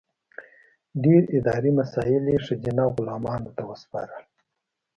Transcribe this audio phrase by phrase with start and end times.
[1.03, 4.23] ډېر اداري مسایل یې ښځینه غلامانو ته وسپارل.